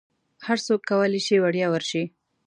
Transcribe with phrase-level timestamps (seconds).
[0.47, 2.03] هرڅوک کولی شي وړیا ورشي.